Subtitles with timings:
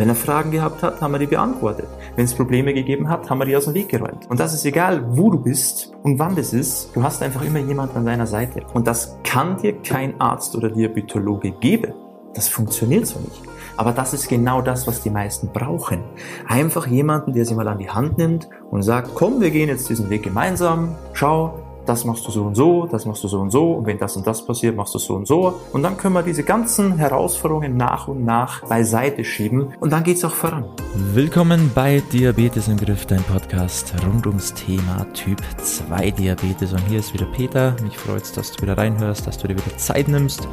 [0.00, 1.86] Wenn er Fragen gehabt hat, haben wir die beantwortet.
[2.16, 4.30] Wenn es Probleme gegeben hat, haben wir die aus dem Weg geräumt.
[4.30, 6.96] Und das ist egal, wo du bist und wann das ist.
[6.96, 8.62] Du hast einfach immer jemanden an deiner Seite.
[8.72, 11.92] Und das kann dir kein Arzt oder Diabetologe geben.
[12.32, 13.42] Das funktioniert so nicht.
[13.76, 16.02] Aber das ist genau das, was die meisten brauchen.
[16.48, 19.90] Einfach jemanden, der sie mal an die Hand nimmt und sagt, komm, wir gehen jetzt
[19.90, 20.94] diesen Weg gemeinsam.
[21.12, 21.58] Schau,
[21.90, 24.16] das machst du so und so, das machst du so und so und wenn das
[24.16, 25.60] und das passiert, machst du so und so.
[25.72, 30.24] Und dann können wir diese ganzen Herausforderungen nach und nach beiseite schieben und dann geht's
[30.24, 30.66] auch voran.
[30.94, 36.72] Willkommen bei Diabetes im Griff, dein Podcast rund ums Thema Typ 2 Diabetes.
[36.72, 37.74] Und hier ist wieder Peter.
[37.82, 40.46] Mich freut's, dass du wieder reinhörst, dass du dir wieder Zeit nimmst.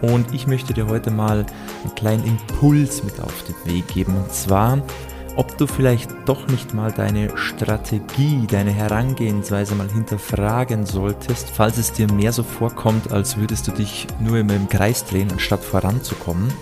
[0.00, 1.44] Und ich möchte dir heute mal
[1.84, 4.16] einen kleinen Impuls mit auf den Weg geben.
[4.16, 4.78] Und zwar
[5.36, 11.92] ob du vielleicht doch nicht mal deine Strategie, deine Herangehensweise mal hinterfragen solltest, falls es
[11.92, 16.52] dir mehr so vorkommt, als würdest du dich nur immer im Kreis drehen, anstatt voranzukommen.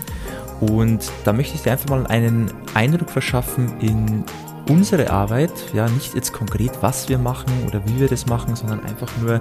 [0.61, 4.25] Und da möchte ich dir einfach mal einen Eindruck verschaffen in
[4.69, 8.85] unsere Arbeit, ja, nicht jetzt konkret, was wir machen oder wie wir das machen, sondern
[8.85, 9.41] einfach nur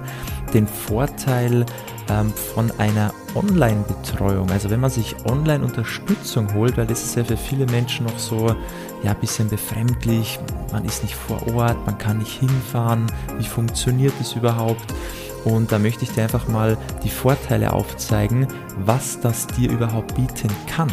[0.54, 1.66] den Vorteil
[2.10, 4.50] ähm, von einer Online-Betreuung.
[4.50, 8.54] Also wenn man sich Online-Unterstützung holt, weil das ist ja für viele Menschen noch so,
[9.02, 10.38] ja, ein bisschen befremdlich,
[10.72, 13.06] man ist nicht vor Ort, man kann nicht hinfahren,
[13.38, 14.94] wie funktioniert das überhaupt?
[15.44, 18.48] Und da möchte ich dir einfach mal die Vorteile aufzeigen,
[18.84, 20.90] was das dir überhaupt bieten kann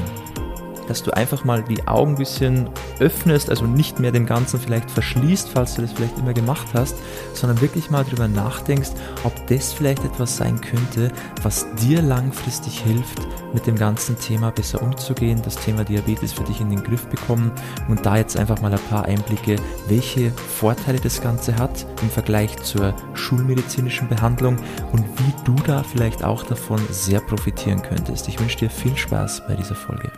[0.87, 2.69] dass du einfach mal die Augen ein bisschen
[2.99, 6.95] öffnest, also nicht mehr dem Ganzen vielleicht verschließt, falls du das vielleicht immer gemacht hast,
[7.33, 8.91] sondern wirklich mal drüber nachdenkst,
[9.23, 11.11] ob das vielleicht etwas sein könnte,
[11.43, 13.19] was dir langfristig hilft,
[13.53, 17.51] mit dem ganzen Thema besser umzugehen, das Thema Diabetes für dich in den Griff bekommen
[17.87, 19.55] und da jetzt einfach mal ein paar Einblicke,
[19.87, 24.57] welche Vorteile das Ganze hat im Vergleich zur schulmedizinischen Behandlung
[24.91, 28.27] und wie du da vielleicht auch davon sehr profitieren könntest.
[28.27, 30.11] Ich wünsche dir viel Spaß bei dieser Folge.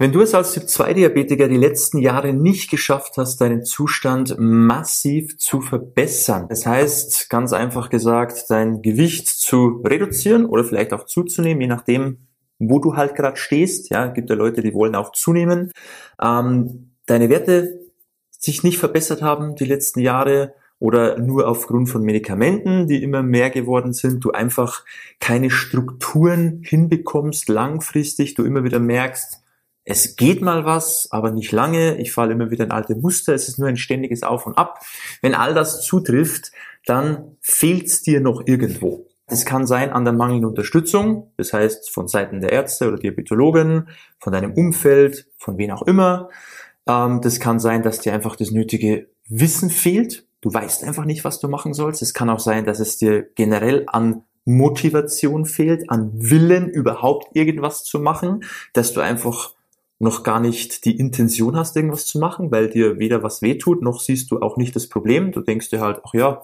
[0.00, 5.60] Wenn du es als Typ-2-Diabetiker die letzten Jahre nicht geschafft hast, deinen Zustand massiv zu
[5.60, 11.66] verbessern, das heißt, ganz einfach gesagt, dein Gewicht zu reduzieren oder vielleicht auch zuzunehmen, je
[11.66, 12.18] nachdem,
[12.60, 15.72] wo du halt gerade stehst, ja, gibt ja Leute, die wollen auch zunehmen,
[16.22, 17.80] ähm, deine Werte
[18.30, 23.50] sich nicht verbessert haben die letzten Jahre oder nur aufgrund von Medikamenten, die immer mehr
[23.50, 24.84] geworden sind, du einfach
[25.18, 29.42] keine Strukturen hinbekommst langfristig, du immer wieder merkst,
[29.90, 31.96] es geht mal was, aber nicht lange.
[31.96, 33.34] Ich falle immer wieder in alte Muster.
[33.34, 34.80] Es ist nur ein ständiges Auf und Ab.
[35.22, 36.52] Wenn all das zutrifft,
[36.84, 39.06] dann fehlt es dir noch irgendwo.
[39.26, 43.88] Es kann sein an der mangelnden Unterstützung, das heißt von Seiten der Ärzte oder Diabetologen,
[44.18, 46.28] von deinem Umfeld, von wen auch immer.
[46.86, 50.26] Ähm, das kann sein, dass dir einfach das nötige Wissen fehlt.
[50.42, 52.02] Du weißt einfach nicht, was du machen sollst.
[52.02, 57.84] Es kann auch sein, dass es dir generell an Motivation fehlt, an Willen überhaupt irgendwas
[57.84, 58.44] zu machen,
[58.74, 59.54] dass du einfach
[59.98, 64.00] noch gar nicht die Intention hast, irgendwas zu machen, weil dir weder was wehtut, noch
[64.00, 65.32] siehst du auch nicht das Problem.
[65.32, 66.42] Du denkst dir halt, ach ja,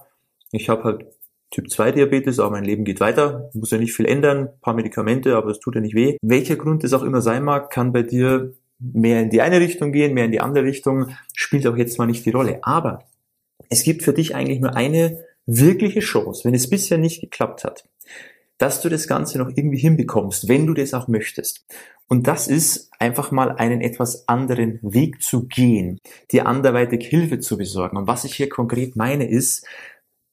[0.51, 1.07] ich habe halt
[1.51, 5.37] Typ 2 Diabetes, aber mein Leben geht weiter, muss ja nicht viel ändern, paar Medikamente,
[5.37, 6.17] aber es tut ja nicht weh.
[6.21, 9.93] Welcher Grund es auch immer sein mag, kann bei dir mehr in die eine Richtung
[9.93, 12.59] gehen, mehr in die andere Richtung, spielt auch jetzt mal nicht die Rolle.
[12.63, 13.05] Aber
[13.71, 17.85] es gibt für dich eigentlich nur eine wirkliche Chance, wenn es bisher nicht geklappt hat,
[18.65, 21.67] dass du das Ganze noch irgendwie hinbekommst, wenn du das auch möchtest.
[22.09, 26.01] Und das ist einfach mal einen etwas anderen Weg zu gehen,
[26.33, 27.99] dir anderweitig Hilfe zu besorgen.
[27.99, 29.67] Und was ich hier konkret meine ist,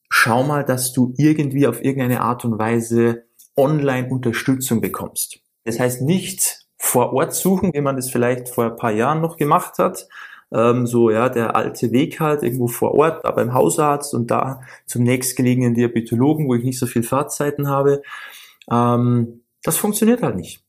[0.08, 5.40] schau mal, dass du irgendwie auf irgendeine Art und Weise online Unterstützung bekommst.
[5.64, 9.36] Das heißt nicht vor Ort suchen, wie man das vielleicht vor ein paar Jahren noch
[9.36, 10.08] gemacht hat,
[10.52, 14.60] ähm, so ja der alte Weg halt irgendwo vor Ort, aber im Hausarzt und da
[14.86, 18.02] zum nächstgelegenen Diabetologen, wo ich nicht so viel Fahrzeiten habe.
[18.70, 20.64] Ähm, das funktioniert halt nicht.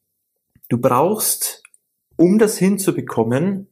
[0.70, 1.64] Du brauchst,
[2.16, 3.68] um das hinzubekommen,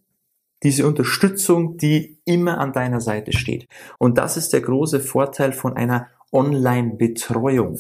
[0.64, 3.68] diese Unterstützung, die immer an deiner Seite steht.
[3.98, 7.80] Und das ist der große Vorteil von einer Online-Betreuung.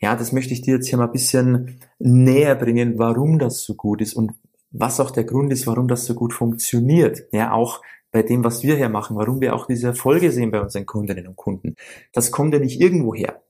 [0.00, 3.74] Ja, das möchte ich dir jetzt hier mal ein bisschen näher bringen, warum das so
[3.74, 4.32] gut ist und
[4.70, 7.22] was auch der Grund ist, warum das so gut funktioniert.
[7.32, 10.60] Ja, auch bei dem, was wir hier machen, warum wir auch diese Erfolge sehen bei
[10.60, 11.74] unseren Kundinnen und Kunden.
[12.12, 13.42] Das kommt ja nicht irgendwo her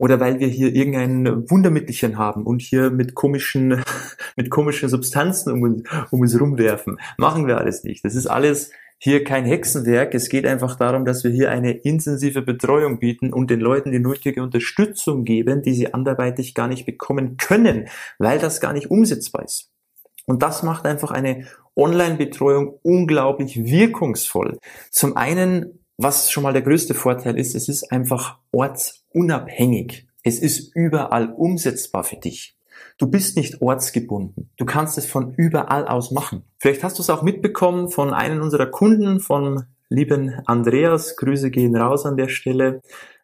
[0.00, 3.82] oder weil wir hier irgendein Wundermittelchen haben und hier mit komischen,
[4.36, 6.98] mit komischen Substanzen um uns, um uns rumwerfen.
[7.18, 8.02] Machen wir alles nicht.
[8.04, 10.14] Das ist alles hier kein Hexenwerk.
[10.14, 13.98] Es geht einfach darum, dass wir hier eine intensive Betreuung bieten und den Leuten die
[13.98, 17.88] nötige Unterstützung geben, die sie anderweitig gar nicht bekommen können,
[18.18, 19.69] weil das gar nicht umsetzbar ist.
[20.30, 21.46] Und das macht einfach eine
[21.76, 24.58] Online-Betreuung unglaublich wirkungsvoll.
[24.90, 30.06] Zum einen was schon mal der größte Vorteil ist, es ist einfach ortsunabhängig.
[30.22, 32.56] Es ist überall umsetzbar für dich.
[32.96, 34.50] Du bist nicht ortsgebunden.
[34.56, 36.42] Du kannst es von überall aus machen.
[36.58, 41.16] Vielleicht hast du es auch mitbekommen von einem unserer Kunden, von lieben Andreas.
[41.16, 42.80] Grüße gehen raus an der Stelle.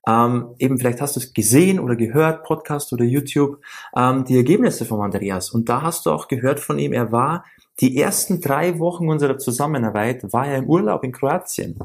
[0.07, 3.61] Ähm, eben vielleicht hast du es gesehen oder gehört, Podcast oder YouTube,
[3.97, 5.51] ähm, die Ergebnisse von Andreas.
[5.51, 7.45] Und da hast du auch gehört von ihm, er war
[7.81, 11.79] die ersten drei Wochen unserer Zusammenarbeit, war er im Urlaub in Kroatien.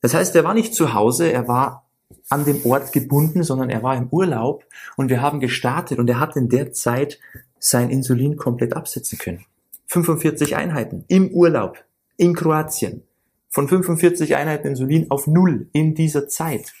[0.00, 1.84] Das heißt, er war nicht zu Hause, er war
[2.28, 4.64] an dem Ort gebunden, sondern er war im Urlaub
[4.96, 7.18] und wir haben gestartet und er hat in der Zeit
[7.58, 9.44] sein Insulin komplett absetzen können.
[9.86, 11.82] 45 Einheiten im Urlaub
[12.16, 13.02] in Kroatien.
[13.48, 16.72] Von 45 Einheiten Insulin auf null in dieser Zeit.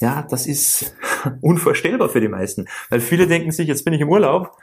[0.00, 0.96] Ja, das ist
[1.40, 2.66] unvorstellbar für die meisten.
[2.88, 4.56] Weil viele denken sich, jetzt bin ich im Urlaub,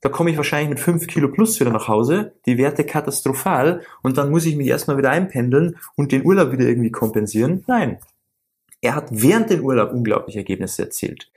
[0.00, 4.16] da komme ich wahrscheinlich mit 5 Kilo plus wieder nach Hause, die Werte katastrophal und
[4.16, 7.64] dann muss ich mich erstmal wieder einpendeln und den Urlaub wieder irgendwie kompensieren.
[7.66, 7.98] Nein.
[8.80, 11.30] Er hat während dem Urlaub unglaubliche Ergebnisse erzielt.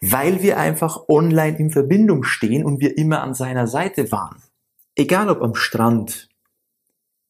[0.00, 4.42] Weil wir einfach online in Verbindung stehen und wir immer an seiner Seite waren.
[4.94, 6.28] Egal ob am Strand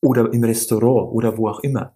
[0.01, 1.95] oder im Restaurant oder wo auch immer.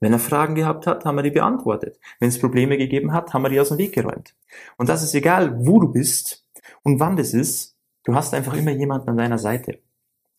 [0.00, 1.98] Wenn er Fragen gehabt hat, haben wir die beantwortet.
[2.20, 4.34] Wenn es Probleme gegeben hat, haben wir die aus dem Weg geräumt.
[4.76, 6.44] Und das ist egal, wo du bist
[6.82, 7.76] und wann das ist.
[8.04, 9.80] Du hast einfach immer jemanden an deiner Seite.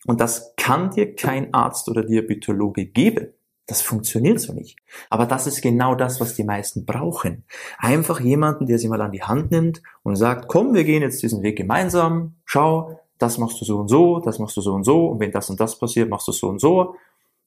[0.06, 3.34] Und das kann dir kein Arzt oder Diabetologe geben.
[3.66, 4.78] Das funktioniert so nicht.
[5.10, 7.44] Aber das ist genau das, was die meisten brauchen.
[7.78, 11.22] Einfach jemanden, der sie mal an die Hand nimmt und sagt, komm, wir gehen jetzt
[11.22, 12.36] diesen Weg gemeinsam.
[12.46, 15.08] Schau, das machst du so und so, das machst du so und so.
[15.08, 16.96] Und wenn das und das passiert, machst du so und so.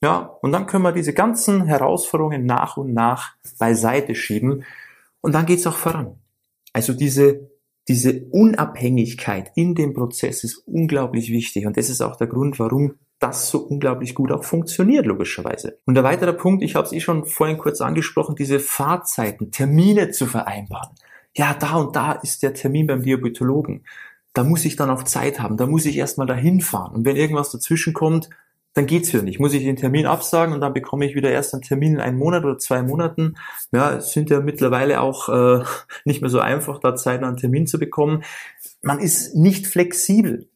[0.02, 4.64] Ja, und dann können wir diese ganzen Herausforderungen nach und nach beiseite schieben
[5.20, 6.18] und dann geht's auch voran.
[6.72, 7.50] Also diese,
[7.86, 12.94] diese Unabhängigkeit in dem Prozess ist unglaublich wichtig und das ist auch der Grund, warum
[13.18, 15.78] das so unglaublich gut auch funktioniert, logischerweise.
[15.84, 20.10] Und der weitere Punkt, ich habe es eh schon vorhin kurz angesprochen, diese Fahrzeiten, Termine
[20.10, 20.94] zu vereinbaren.
[21.36, 23.84] Ja, da und da ist der Termin beim Diabetologen.
[24.32, 26.94] Da muss ich dann auch Zeit haben, da muss ich erstmal dahin fahren.
[26.94, 28.30] Und wenn irgendwas dazwischen kommt,
[28.74, 29.40] dann geht's wieder nicht.
[29.40, 32.18] Muss ich den Termin absagen und dann bekomme ich wieder erst einen Termin in einem
[32.18, 33.36] Monat oder zwei Monaten.
[33.72, 35.64] Ja, es sind ja mittlerweile auch äh,
[36.04, 38.22] nicht mehr so einfach, da Zeit einen Termin zu bekommen.
[38.82, 40.48] Man ist nicht flexibel.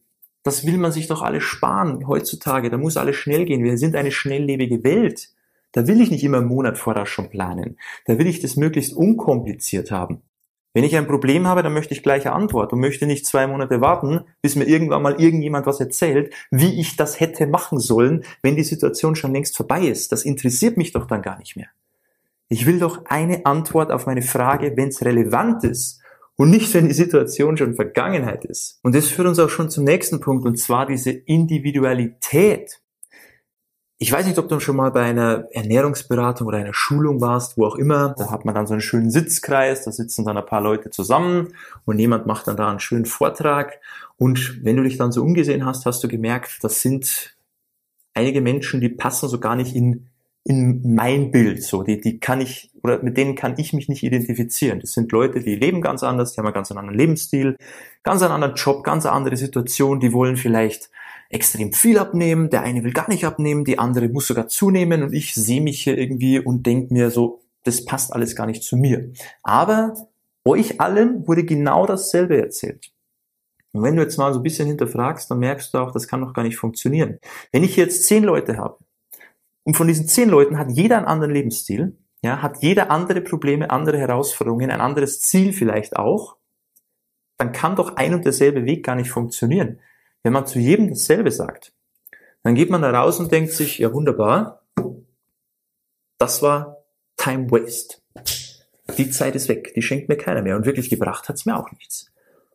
[0.44, 2.70] Das will man sich doch alles sparen heutzutage.
[2.70, 3.64] Da muss alles schnell gehen.
[3.64, 5.30] Wir sind eine schnelllebige Welt.
[5.72, 7.78] Da will ich nicht immer einen Monat vorher schon planen.
[8.04, 10.22] Da will ich das möglichst unkompliziert haben.
[10.74, 13.80] Wenn ich ein Problem habe, dann möchte ich gleiche Antwort und möchte nicht zwei Monate
[13.80, 18.56] warten, bis mir irgendwann mal irgendjemand was erzählt, wie ich das hätte machen sollen, wenn
[18.56, 20.10] die Situation schon längst vorbei ist.
[20.10, 21.68] Das interessiert mich doch dann gar nicht mehr.
[22.48, 26.00] Ich will doch eine Antwort auf meine Frage, wenn es relevant ist
[26.34, 28.80] und nicht, wenn die Situation schon Vergangenheit ist.
[28.82, 32.80] Und das führt uns auch schon zum nächsten Punkt, und zwar diese Individualität.
[33.98, 37.64] Ich weiß nicht, ob du schon mal bei einer Ernährungsberatung oder einer Schulung warst, wo
[37.64, 38.14] auch immer.
[38.18, 41.54] Da hat man dann so einen schönen Sitzkreis, da sitzen dann ein paar Leute zusammen
[41.84, 43.80] und jemand macht dann da einen schönen Vortrag.
[44.16, 47.36] Und wenn du dich dann so umgesehen hast, hast du gemerkt, das sind
[48.14, 50.08] einige Menschen, die passen so gar nicht in,
[50.42, 51.62] in mein Bild.
[51.62, 54.80] So, die, die kann ich, oder mit denen kann ich mich nicht identifizieren.
[54.80, 57.56] Das sind Leute, die leben ganz anders, die haben einen ganz anderen Lebensstil,
[58.02, 60.90] ganz einen anderen Job, ganz eine andere Situation, die wollen vielleicht
[61.34, 65.12] extrem viel abnehmen, der eine will gar nicht abnehmen, die andere muss sogar zunehmen und
[65.12, 68.76] ich sehe mich hier irgendwie und denke mir so, das passt alles gar nicht zu
[68.76, 69.12] mir.
[69.42, 69.94] Aber
[70.44, 72.92] euch allen wurde genau dasselbe erzählt.
[73.72, 76.20] Und wenn du jetzt mal so ein bisschen hinterfragst, dann merkst du auch, das kann
[76.20, 77.18] doch gar nicht funktionieren.
[77.50, 78.78] Wenn ich jetzt zehn Leute habe
[79.64, 83.70] und von diesen zehn Leuten hat jeder einen anderen Lebensstil, ja, hat jeder andere Probleme,
[83.70, 86.36] andere Herausforderungen, ein anderes Ziel vielleicht auch,
[87.38, 89.80] dann kann doch ein und derselbe Weg gar nicht funktionieren.
[90.24, 91.72] Wenn man zu jedem dasselbe sagt,
[92.42, 94.62] dann geht man da raus und denkt sich, ja wunderbar,
[96.18, 96.78] das war
[97.16, 97.98] Time Waste.
[98.96, 101.70] Die Zeit ist weg, die schenkt mir keiner mehr und wirklich gebracht hat's mir auch
[101.72, 102.10] nichts.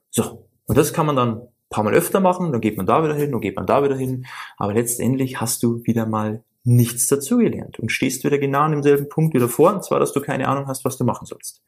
[0.09, 3.03] So, und das kann man dann ein paar Mal öfter machen, dann geht man da
[3.03, 4.25] wieder hin, dann geht man da wieder hin,
[4.57, 9.35] aber letztendlich hast du wieder mal nichts dazugelernt und stehst wieder genau an demselben Punkt
[9.35, 11.63] wieder vor, und zwar, dass du keine Ahnung hast, was du machen sollst.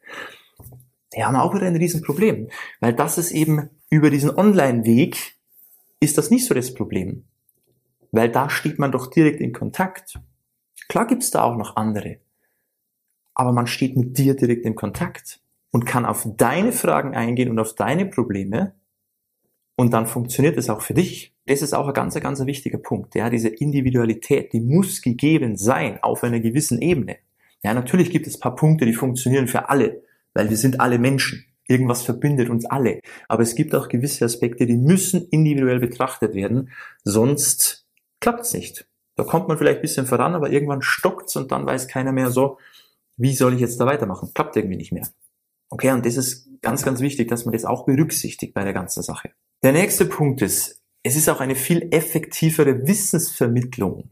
[1.12, 2.48] Wir haben auch wieder ein Riesenproblem,
[2.80, 5.36] weil das ist eben über diesen Online-Weg
[6.02, 7.24] ist das nicht so das Problem.
[8.10, 10.18] Weil da steht man doch direkt in Kontakt.
[10.88, 12.18] Klar gibt's da auch noch andere.
[13.34, 15.40] Aber man steht mit dir direkt in Kontakt
[15.70, 18.74] und kann auf deine Fragen eingehen und auf deine Probleme.
[19.76, 21.34] Und dann funktioniert es auch für dich.
[21.46, 23.14] Das ist auch ein ganz, ganz wichtiger Punkt.
[23.14, 27.16] Ja, diese Individualität, die muss gegeben sein auf einer gewissen Ebene.
[27.62, 30.02] Ja, natürlich gibt es paar Punkte, die funktionieren für alle,
[30.34, 31.46] weil wir sind alle Menschen.
[31.68, 33.00] Irgendwas verbindet uns alle.
[33.28, 36.70] Aber es gibt auch gewisse Aspekte, die müssen individuell betrachtet werden,
[37.04, 37.86] sonst
[38.20, 38.86] klappt's nicht.
[39.16, 42.30] Da kommt man vielleicht ein bisschen voran, aber irgendwann stockt's und dann weiß keiner mehr
[42.30, 42.58] so,
[43.16, 44.30] wie soll ich jetzt da weitermachen?
[44.34, 45.06] Klappt irgendwie nicht mehr.
[45.68, 49.02] Okay, und das ist ganz, ganz wichtig, dass man das auch berücksichtigt bei der ganzen
[49.02, 49.30] Sache.
[49.62, 54.08] Der nächste Punkt ist, es ist auch eine viel effektivere Wissensvermittlung.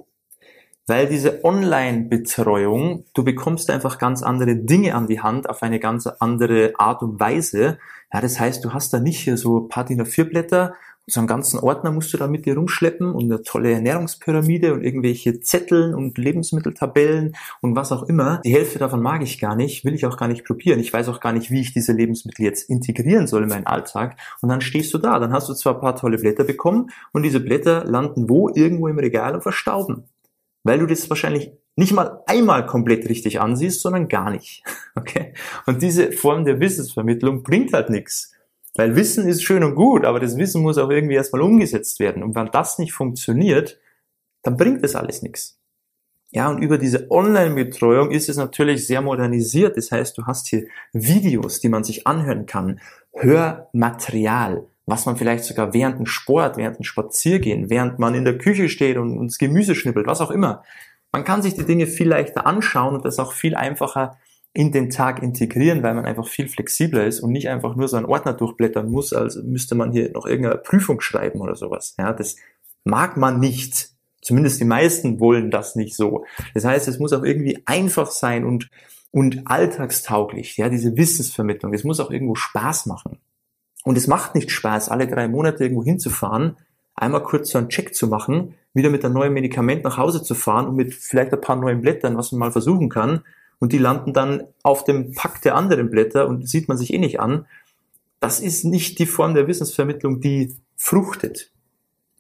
[0.91, 6.09] Weil diese Online-Betreuung, du bekommst einfach ganz andere Dinge an die Hand auf eine ganz
[6.09, 7.79] andere Art und Weise.
[8.13, 10.75] Ja, das heißt, du hast da nicht hier so ein paar DIN A4-Blätter
[11.07, 14.83] so einen ganzen Ordner musst du da mit dir rumschleppen und eine tolle Ernährungspyramide und
[14.83, 18.41] irgendwelche Zetteln und Lebensmitteltabellen und was auch immer.
[18.45, 20.81] Die Hälfte davon mag ich gar nicht, will ich auch gar nicht probieren.
[20.81, 24.17] Ich weiß auch gar nicht, wie ich diese Lebensmittel jetzt integrieren soll in meinen Alltag.
[24.41, 27.23] Und dann stehst du da, dann hast du zwar ein paar tolle Blätter bekommen und
[27.23, 28.49] diese Blätter landen wo?
[28.49, 30.05] Irgendwo im Regal und verstauben.
[30.63, 34.63] Weil du das wahrscheinlich nicht mal einmal komplett richtig ansiehst, sondern gar nicht.
[34.97, 35.35] Okay?
[35.67, 38.33] Und diese Form der Wissensvermittlung bringt halt nichts.
[38.75, 42.23] Weil Wissen ist schön und gut, aber das Wissen muss auch irgendwie erstmal umgesetzt werden.
[42.23, 43.79] Und wenn das nicht funktioniert,
[44.43, 45.61] dann bringt das alles nichts.
[46.33, 49.77] Ja, und über diese Online-Betreuung ist es natürlich sehr modernisiert.
[49.77, 52.81] Das heißt, du hast hier Videos, die man sich anhören kann,
[53.15, 58.39] Hörmaterial, was man vielleicht sogar während dem Sport, während dem Spaziergehen, während man in der
[58.39, 60.63] Küche steht und uns Gemüse schnippelt, was auch immer.
[61.13, 64.19] Man kann sich die Dinge viel leichter anschauen und das auch viel einfacher
[64.53, 67.97] in den Tag integrieren, weil man einfach viel flexibler ist und nicht einfach nur so
[67.97, 71.95] einen Ordner durchblättern muss, als müsste man hier noch irgendeine Prüfung schreiben oder sowas.
[71.99, 72.37] Ja, das
[72.85, 73.91] mag man nicht.
[74.23, 76.25] Zumindest die meisten wollen das nicht so.
[76.53, 78.69] Das heißt, es muss auch irgendwie einfach sein und,
[79.13, 80.57] und alltagstauglich.
[80.57, 81.73] Ja, diese Wissensvermittlung.
[81.73, 83.21] Es muss auch irgendwo Spaß machen.
[83.85, 86.57] Und es macht nicht Spaß, alle drei Monate irgendwo hinzufahren,
[86.95, 90.35] einmal kurz so einen Check zu machen, wieder mit einem neuen Medikament nach Hause zu
[90.35, 93.23] fahren und mit vielleicht ein paar neuen Blättern, was man mal versuchen kann,
[93.59, 96.99] und die landen dann auf dem Pack der anderen Blätter und sieht man sich eh
[96.99, 97.47] nicht an.
[98.19, 101.53] Das ist nicht die Form der Wissensvermittlung, die fruchtet.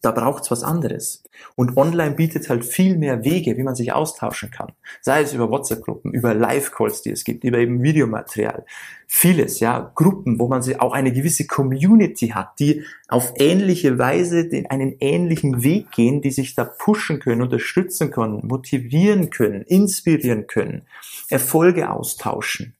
[0.02, 1.22] Da braucht's was anderes.
[1.56, 4.72] Und online bietet halt viel mehr Wege, wie man sich austauschen kann.
[5.02, 8.64] Sei es über WhatsApp-Gruppen, über Live-Calls, die es gibt, über eben Videomaterial.
[9.06, 14.70] Vieles, ja, Gruppen, wo man auch eine gewisse Community hat, die auf ähnliche Weise den,
[14.70, 20.82] einen ähnlichen Weg gehen, die sich da pushen können, unterstützen können, motivieren können, inspirieren können,
[21.28, 22.74] Erfolge austauschen.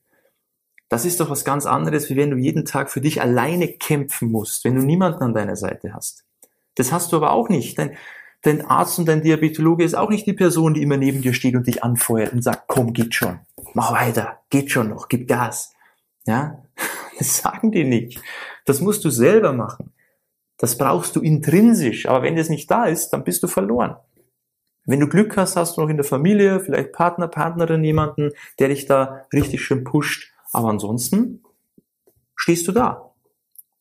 [0.89, 4.33] Das ist doch was ganz anderes, wie wenn du jeden Tag für dich alleine kämpfen
[4.33, 6.25] musst, wenn du niemanden an deiner Seite hast.
[6.81, 7.79] Das hast du aber auch nicht.
[7.79, 7.99] Dein,
[8.41, 11.55] dein Arzt und dein Diabetologe ist auch nicht die Person, die immer neben dir steht
[11.55, 13.41] und dich anfeuert und sagt, komm, geht schon,
[13.75, 15.75] mach weiter, geht schon noch, gib Gas.
[16.25, 16.63] Ja,
[17.19, 18.23] das sagen die nicht.
[18.65, 19.93] Das musst du selber machen.
[20.57, 22.07] Das brauchst du intrinsisch.
[22.07, 23.97] Aber wenn das nicht da ist, dann bist du verloren.
[24.87, 28.69] Wenn du Glück hast, hast du noch in der Familie, vielleicht Partner, Partnerin, jemanden, der
[28.69, 30.33] dich da richtig schön pusht.
[30.51, 31.45] Aber ansonsten
[32.37, 33.10] stehst du da.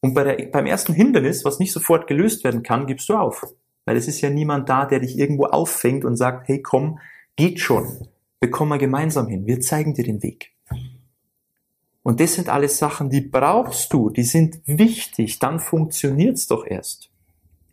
[0.02, 3.46] Und bei der, beim ersten Hindernis, was nicht sofort gelöst werden kann, gibst du auf.
[3.86, 7.00] Weil es ist ja niemand da, der dich irgendwo auffängt und sagt, hey komm,
[7.36, 8.08] geht schon.
[8.40, 9.46] Wir kommen gemeinsam hin.
[9.46, 10.54] Wir zeigen dir den Weg.
[12.04, 17.10] Und das sind alles Sachen, die brauchst du, die sind wichtig, dann funktioniert's doch erst.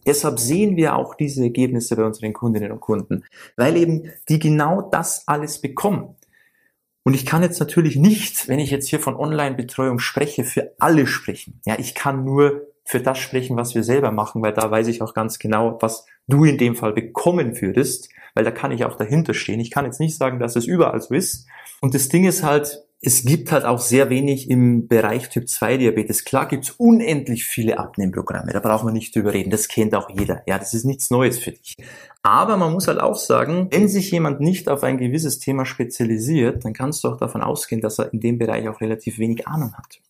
[0.04, 3.24] Deshalb sehen wir auch diese Ergebnisse bei unseren Kundinnen und Kunden,
[3.56, 6.16] weil eben die genau das alles bekommen.
[7.06, 11.06] Und ich kann jetzt natürlich nicht, wenn ich jetzt hier von Online-Betreuung spreche, für alle
[11.06, 11.60] sprechen.
[11.64, 15.02] Ja, ich kann nur für das sprechen, was wir selber machen, weil da weiß ich
[15.02, 18.96] auch ganz genau, was du in dem Fall bekommen würdest, weil da kann ich auch
[18.96, 19.60] dahinter stehen.
[19.60, 21.46] Ich kann jetzt nicht sagen, dass es überall so ist.
[21.80, 25.76] Und das Ding ist halt, es gibt halt auch sehr wenig im Bereich Typ 2
[25.76, 26.24] Diabetes.
[26.24, 30.42] Klar gibt's unendlich viele Abnehmprogramme, da brauchen wir nicht drüber reden, das kennt auch jeder.
[30.46, 31.76] Ja, das ist nichts Neues für dich.
[32.22, 36.64] Aber man muss halt auch sagen, wenn sich jemand nicht auf ein gewisses Thema spezialisiert,
[36.64, 39.74] dann kannst du auch davon ausgehen, dass er in dem Bereich auch relativ wenig Ahnung
[39.74, 40.00] hat.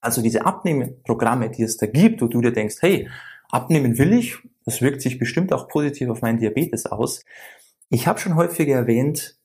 [0.00, 3.08] Also diese Abnehmprogramme, die es da gibt, wo du dir denkst, hey,
[3.50, 7.24] abnehmen will ich, das wirkt sich bestimmt auch positiv auf meinen Diabetes aus.
[7.88, 9.36] Ich habe schon häufiger erwähnt,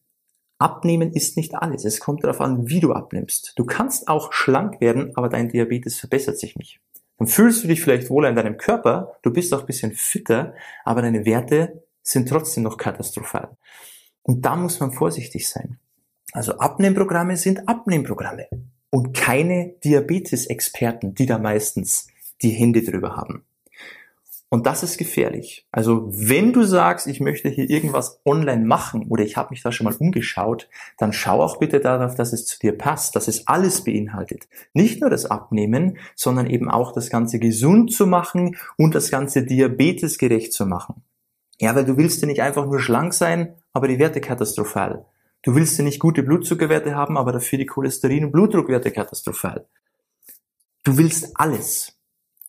[0.62, 1.86] Abnehmen ist nicht alles.
[1.86, 3.54] Es kommt darauf an, wie du abnimmst.
[3.56, 6.80] Du kannst auch schlank werden, aber dein Diabetes verbessert sich nicht.
[7.18, 10.56] Dann fühlst du dich vielleicht wohl in deinem Körper, du bist auch ein bisschen fitter,
[10.84, 13.58] aber deine Werte sind trotzdem noch katastrophal.
[14.24, 15.78] Und da muss man vorsichtig sein.
[16.32, 18.48] Also Abnehmprogramme sind Abnehmprogramme
[18.90, 22.08] und keine Diabetes-Experten, die da meistens
[22.42, 23.46] die Hände drüber haben.
[24.54, 25.66] Und das ist gefährlich.
[25.72, 29.72] Also wenn du sagst, ich möchte hier irgendwas online machen oder ich habe mich da
[29.72, 30.68] schon mal umgeschaut,
[30.98, 34.50] dann schau auch bitte darauf, dass es zu dir passt, dass es alles beinhaltet.
[34.74, 39.46] Nicht nur das Abnehmen, sondern eben auch das Ganze gesund zu machen und das Ganze
[39.46, 41.02] diabetesgerecht zu machen.
[41.62, 45.06] Ja, weil du willst ja nicht einfach nur schlank sein, aber die Werte katastrophal.
[45.44, 49.66] Du willst ja nicht gute Blutzuckerwerte haben, aber dafür die Cholesterin- und Blutdruckwerte katastrophal.
[50.84, 52.01] Du willst alles.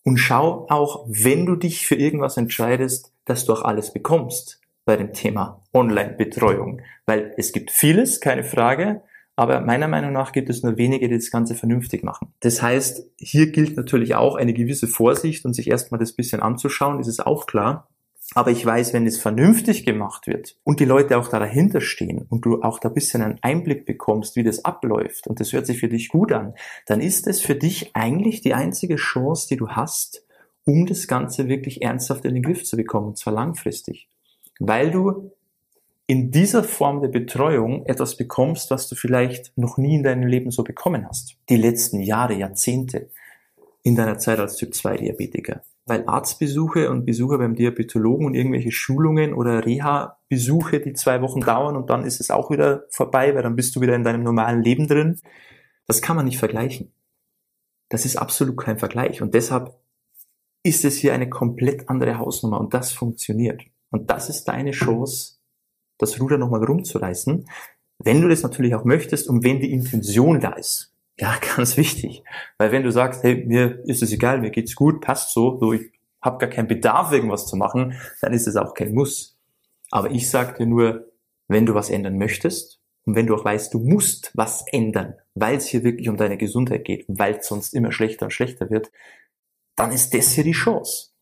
[0.03, 4.97] Und schau auch, wenn du dich für irgendwas entscheidest, dass du auch alles bekommst bei
[4.97, 6.81] dem Thema Online-Betreuung.
[7.05, 9.01] Weil es gibt vieles, keine Frage,
[9.35, 12.33] aber meiner Meinung nach gibt es nur wenige, die das Ganze vernünftig machen.
[12.41, 16.99] Das heißt, hier gilt natürlich auch eine gewisse Vorsicht und sich erstmal das bisschen anzuschauen,
[16.99, 17.87] ist es auch klar.
[18.35, 22.25] Aber ich weiß, wenn es vernünftig gemacht wird und die Leute auch da dahinter stehen
[22.29, 25.67] und du auch da ein bisschen einen Einblick bekommst, wie das abläuft und das hört
[25.67, 26.53] sich für dich gut an,
[26.87, 30.25] dann ist es für dich eigentlich die einzige Chance, die du hast,
[30.65, 34.07] um das Ganze wirklich ernsthaft in den Griff zu bekommen, und zwar langfristig.
[34.59, 35.31] Weil du
[36.07, 40.51] in dieser Form der Betreuung etwas bekommst, was du vielleicht noch nie in deinem Leben
[40.51, 41.37] so bekommen hast.
[41.49, 43.09] Die letzten Jahre, Jahrzehnte
[43.83, 45.63] in deiner Zeit als Typ 2 Diabetiker.
[45.85, 51.75] Weil Arztbesuche und Besuche beim Diabetologen und irgendwelche Schulungen oder Reha-Besuche, die zwei Wochen dauern
[51.75, 54.63] und dann ist es auch wieder vorbei, weil dann bist du wieder in deinem normalen
[54.63, 55.19] Leben drin.
[55.85, 56.93] Das kann man nicht vergleichen.
[57.89, 59.21] Das ist absolut kein Vergleich.
[59.21, 59.77] Und deshalb
[60.63, 63.61] ist es hier eine komplett andere Hausnummer und das funktioniert.
[63.91, 65.39] Und das ist deine Chance,
[65.97, 67.45] das Ruder nochmal rumzureißen,
[67.99, 70.92] wenn du das natürlich auch möchtest und wenn die Intention da ist.
[71.17, 72.23] Ja, ganz wichtig.
[72.57, 75.73] Weil wenn du sagst, hey, mir ist es egal, mir geht's gut, passt so, so
[75.73, 75.91] ich
[76.21, 79.37] habe gar keinen Bedarf, irgendwas zu machen, dann ist es auch kein Muss.
[79.91, 81.11] Aber ich sage dir nur,
[81.47, 85.57] wenn du was ändern möchtest und wenn du auch weißt, du musst was ändern, weil
[85.57, 88.69] es hier wirklich um deine Gesundheit geht und weil es sonst immer schlechter und schlechter
[88.69, 88.91] wird,
[89.75, 91.13] dann ist das hier die Chance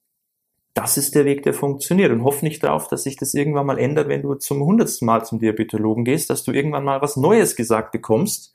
[0.74, 2.12] das ist der Weg, der funktioniert.
[2.12, 5.26] Und hoff nicht darauf, dass sich das irgendwann mal ändert, wenn du zum hundertsten Mal
[5.26, 8.54] zum Diabetologen gehst, dass du irgendwann mal was Neues gesagt bekommst.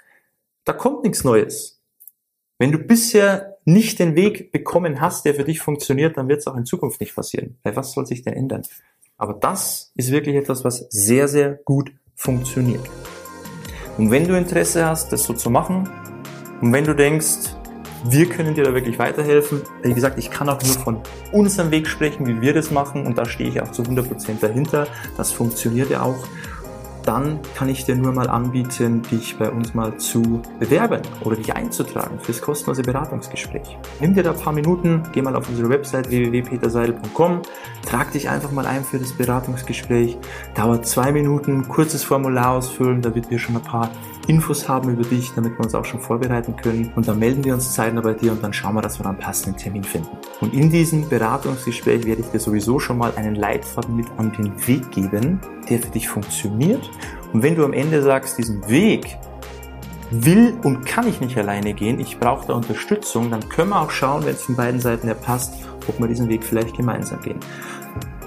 [0.67, 1.81] Da kommt nichts Neues.
[2.59, 6.49] Wenn du bisher nicht den Weg bekommen hast, der für dich funktioniert, dann wird es
[6.49, 7.57] auch in Zukunft nicht passieren.
[7.63, 8.63] Weil was soll sich denn ändern?
[9.17, 12.85] Aber das ist wirklich etwas, was sehr, sehr gut funktioniert.
[13.97, 15.89] Und wenn du Interesse hast, das so zu machen,
[16.61, 17.55] und wenn du denkst,
[18.05, 19.63] wir können dir da wirklich weiterhelfen.
[19.83, 23.19] Wie gesagt, ich kann auch nur von unserem Weg sprechen, wie wir das machen und
[23.19, 24.89] da stehe ich auch zu 100% dahinter.
[25.17, 26.27] Das funktioniert ja auch
[27.07, 31.55] dann kann ich dir nur mal anbieten, dich bei uns mal zu bewerben oder dich
[31.55, 33.79] einzutragen fürs kostenlose Beratungsgespräch.
[34.01, 37.43] Nimm dir da ein paar Minuten, geh mal auf unsere Website www.peterseidel.com,
[37.87, 40.17] trag dich einfach mal ein für das Beratungsgespräch.
[40.55, 43.91] Dauert zwei Minuten, kurzes Formular ausfüllen, damit wir schon ein paar
[44.27, 46.93] Infos haben über dich, damit wir uns auch schon vorbereiten können.
[46.97, 49.15] Und dann melden wir uns zeitnah bei dir und dann schauen wir, dass wir dann
[49.15, 50.09] einen passenden Termin finden.
[50.41, 54.55] Und in diesem Beratungsgespräch werde ich dir sowieso schon mal einen Leitfaden mit an den
[54.67, 56.91] Weg geben, der für dich funktioniert.
[57.33, 59.17] Und wenn du am Ende sagst, diesen Weg
[60.11, 63.91] will und kann ich nicht alleine gehen, ich brauche da Unterstützung, dann können wir auch
[63.91, 65.55] schauen, wenn es von beiden Seiten her passt,
[65.89, 67.41] ob wir diesen Weg vielleicht gemeinsam gehen.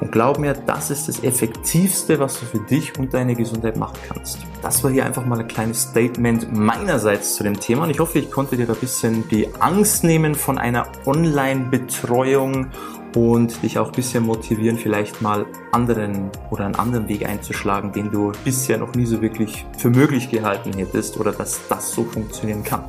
[0.01, 3.97] Und glaub mir, das ist das Effektivste, was du für dich und deine Gesundheit machen
[4.07, 4.39] kannst.
[4.61, 8.19] Das war hier einfach mal ein kleines Statement meinerseits zu dem Thema und ich hoffe,
[8.19, 12.67] ich konnte dir da ein bisschen die Angst nehmen von einer Online-Betreuung
[13.15, 18.11] und dich auch ein bisschen motivieren, vielleicht mal anderen oder einen anderen Weg einzuschlagen, den
[18.11, 22.63] du bisher noch nie so wirklich für möglich gehalten hättest oder dass das so funktionieren
[22.63, 22.83] kann.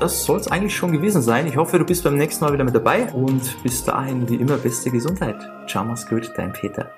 [0.00, 1.46] Das soll es eigentlich schon gewesen sein.
[1.46, 4.56] Ich hoffe, du bist beim nächsten Mal wieder mit dabei und bis dahin wie immer
[4.56, 5.36] beste Gesundheit.
[5.66, 6.90] Ciao, mach's gut, dein Peter.